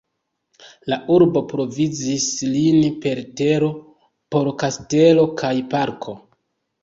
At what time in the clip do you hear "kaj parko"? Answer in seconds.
5.43-6.17